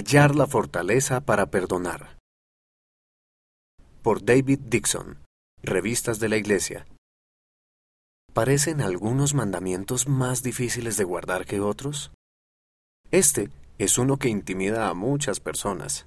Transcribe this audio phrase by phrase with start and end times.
[0.00, 2.16] Hallar la fortaleza para perdonar.
[4.00, 5.18] Por David Dixon,
[5.62, 6.86] Revistas de la Iglesia.
[8.32, 12.12] ¿Parecen algunos mandamientos más difíciles de guardar que otros?
[13.10, 16.06] Este es uno que intimida a muchas personas.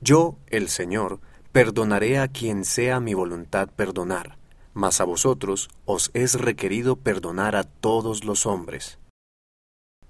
[0.00, 1.18] Yo, el Señor,
[1.50, 4.38] perdonaré a quien sea mi voluntad perdonar,
[4.72, 9.00] mas a vosotros os es requerido perdonar a todos los hombres.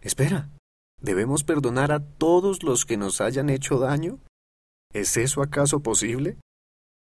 [0.02, 0.50] Espera,
[1.00, 4.18] ¿Debemos perdonar a todos los que nos hayan hecho daño?
[4.92, 6.36] ¿Es eso acaso posible?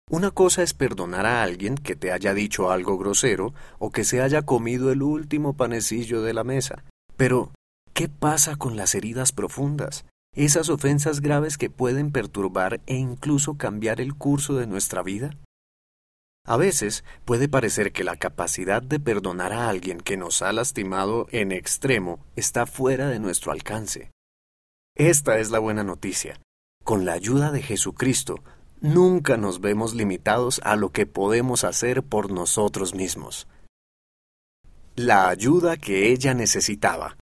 [0.10, 4.22] Una cosa es perdonar a alguien que te haya dicho algo grosero o que se
[4.22, 6.84] haya comido el último panecillo de la mesa.
[7.18, 7.52] Pero,
[7.94, 10.06] ¿qué pasa con las heridas profundas?
[10.36, 15.32] Esas ofensas graves que pueden perturbar e incluso cambiar el curso de nuestra vida?
[16.46, 21.28] A veces puede parecer que la capacidad de perdonar a alguien que nos ha lastimado
[21.32, 24.12] en extremo está fuera de nuestro alcance.
[24.96, 26.40] Esta es la buena noticia.
[26.84, 28.44] Con la ayuda de Jesucristo,
[28.82, 33.48] nunca nos vemos limitados a lo que podemos hacer por nosotros mismos.
[34.96, 37.16] La ayuda que ella necesitaba.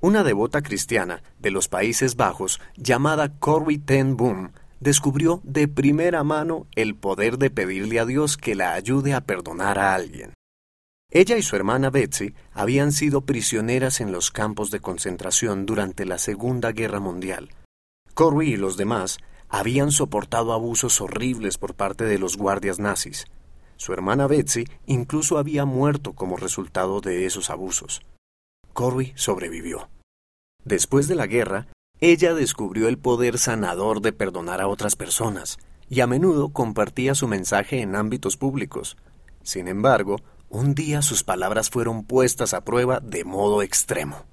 [0.00, 6.66] Una devota cristiana de los Países Bajos llamada Corrie ten Boom descubrió de primera mano
[6.74, 10.34] el poder de pedirle a Dios que la ayude a perdonar a alguien.
[11.10, 16.18] Ella y su hermana Betsy habían sido prisioneras en los campos de concentración durante la
[16.18, 17.50] Segunda Guerra Mundial.
[18.14, 19.18] Corey y los demás
[19.48, 23.26] habían soportado abusos horribles por parte de los guardias nazis.
[23.76, 28.02] Su hermana Betsy incluso había muerto como resultado de esos abusos.
[28.72, 29.88] Corey sobrevivió.
[30.64, 31.68] Después de la guerra,
[32.00, 35.58] ella descubrió el poder sanador de perdonar a otras personas
[35.88, 38.98] y a menudo compartía su mensaje en ámbitos públicos.
[39.42, 44.26] Sin embargo, un día sus palabras fueron puestas a prueba de modo extremo.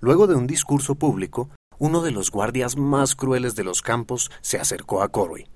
[0.00, 4.58] Luego de un discurso público, uno de los guardias más crueles de los campos se
[4.58, 5.46] acercó a Corey.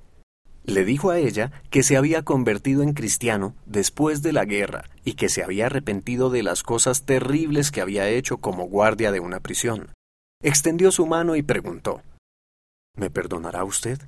[0.64, 5.14] Le dijo a ella que se había convertido en cristiano después de la guerra y
[5.14, 9.40] que se había arrepentido de las cosas terribles que había hecho como guardia de una
[9.40, 9.90] prisión
[10.44, 12.02] extendió su mano y preguntó
[12.96, 13.98] ¿Me perdonará usted?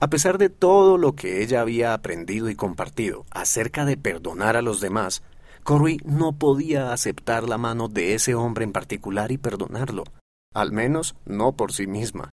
[0.00, 4.62] A pesar de todo lo que ella había aprendido y compartido acerca de perdonar a
[4.62, 5.22] los demás,
[5.62, 10.04] Corey no podía aceptar la mano de ese hombre en particular y perdonarlo,
[10.52, 12.30] al menos no por sí misma.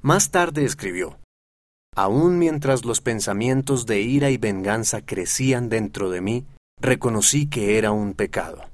[0.00, 1.18] Más tarde escribió,
[1.94, 6.46] Aún mientras los pensamientos de ira y venganza crecían dentro de mí,
[6.78, 8.70] reconocí que era un pecado.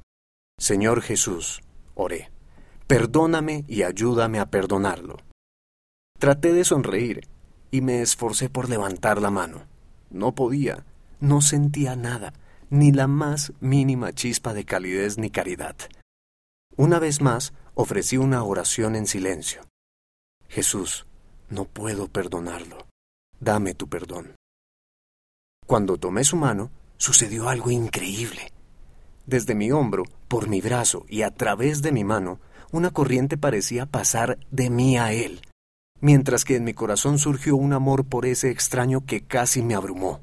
[0.58, 1.62] Señor Jesús,
[1.94, 2.31] oré.
[2.92, 5.16] Perdóname y ayúdame a perdonarlo.
[6.18, 7.26] Traté de sonreír
[7.70, 9.62] y me esforcé por levantar la mano.
[10.10, 10.84] No podía,
[11.18, 12.34] no sentía nada,
[12.68, 15.74] ni la más mínima chispa de calidez ni caridad.
[16.76, 19.62] Una vez más ofrecí una oración en silencio.
[20.50, 21.06] Jesús,
[21.48, 22.88] no puedo perdonarlo.
[23.40, 24.36] Dame tu perdón.
[25.66, 28.52] Cuando tomé su mano, sucedió algo increíble.
[29.24, 32.38] Desde mi hombro, por mi brazo y a través de mi mano,
[32.72, 35.42] una corriente parecía pasar de mí a él,
[36.00, 40.20] mientras que en mi corazón surgió un amor por ese extraño que casi me abrumó.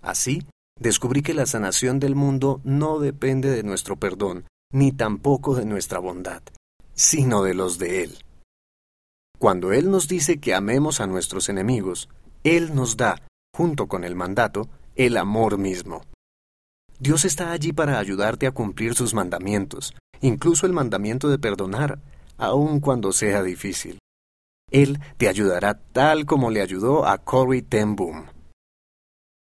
[0.00, 0.46] Así,
[0.80, 5.98] descubrí que la sanación del mundo no depende de nuestro perdón, ni tampoco de nuestra
[5.98, 6.42] bondad,
[6.94, 8.18] sino de los de Él.
[9.38, 12.08] Cuando Él nos dice que amemos a nuestros enemigos,
[12.44, 13.20] Él nos da,
[13.54, 16.02] junto con el mandato, el amor mismo.
[16.98, 21.98] Dios está allí para ayudarte a cumplir sus mandamientos, incluso el mandamiento de perdonar,
[22.38, 23.98] aun cuando sea difícil.
[24.70, 28.24] Él te ayudará tal como le ayudó a Corey ten Boom.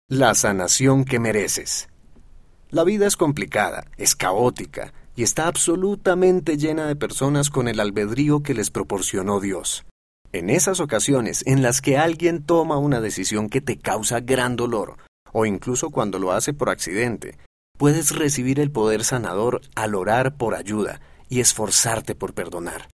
[0.10, 1.90] La sanación que mereces.
[2.70, 8.42] La vida es complicada, es caótica y está absolutamente llena de personas con el albedrío
[8.42, 9.86] que les proporcionó Dios.
[10.32, 14.96] En esas ocasiones en las que alguien toma una decisión que te causa gran dolor,
[15.34, 17.38] o incluso cuando lo hace por accidente,
[17.82, 22.92] puedes recibir el poder sanador al orar por ayuda y esforzarte por perdonar.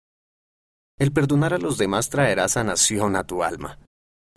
[0.96, 3.80] El perdonar a los demás traerá sanación a tu alma.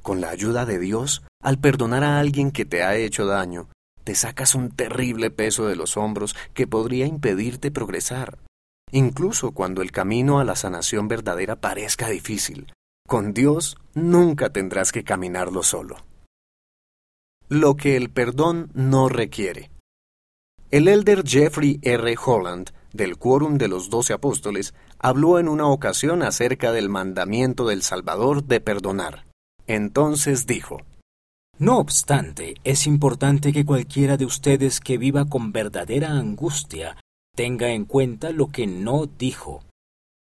[0.02, 3.70] Con la ayuda de Dios, al perdonar a alguien que te ha hecho daño,
[4.04, 8.40] te sacas un terrible peso de los hombros que podría impedirte progresar.
[8.92, 12.74] Incluso cuando el camino a la sanación verdadera parezca difícil,
[13.08, 15.98] con Dios nunca tendrás que caminarlo solo.
[17.50, 19.70] Lo que el perdón no requiere.
[20.72, 22.16] El elder Jeffrey R.
[22.24, 27.82] Holland, del Quórum de los Doce Apóstoles, habló en una ocasión acerca del mandamiento del
[27.82, 29.26] Salvador de perdonar.
[29.66, 30.82] Entonces dijo,
[31.58, 36.98] No obstante, es importante que cualquiera de ustedes que viva con verdadera angustia
[37.36, 39.64] tenga en cuenta lo que no dijo.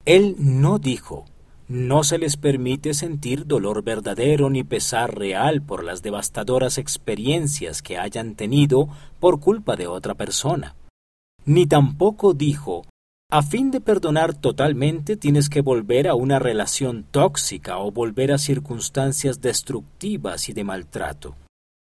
[0.05, 1.25] Él no dijo,
[1.69, 7.99] No se les permite sentir dolor verdadero ni pesar real por las devastadoras experiencias que
[7.99, 8.89] hayan tenido
[9.21, 10.75] por culpa de otra persona.
[11.45, 12.87] Ni tampoco dijo,
[13.31, 18.39] a fin de perdonar totalmente tienes que volver a una relación tóxica o volver a
[18.39, 21.37] circunstancias destructivas y de maltrato.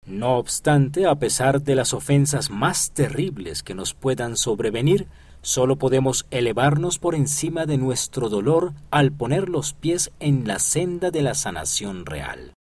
[0.06, 5.08] No obstante, a pesar de las ofensas más terribles que nos puedan sobrevenir,
[5.42, 11.12] Solo podemos elevarnos por encima de nuestro dolor al poner los pies en la senda
[11.12, 12.54] de la sanación real.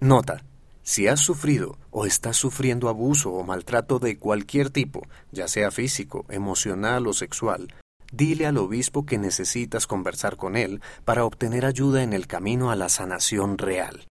[0.00, 0.44] Nota.
[0.84, 6.26] Si has sufrido o estás sufriendo abuso o maltrato de cualquier tipo, ya sea físico,
[6.28, 7.72] emocional o sexual,
[8.12, 12.76] dile al obispo que necesitas conversar con él para obtener ayuda en el camino a
[12.76, 14.06] la sanación real.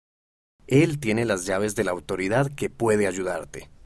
[0.68, 3.70] Él tiene las llaves de la autoridad que puede ayudarte.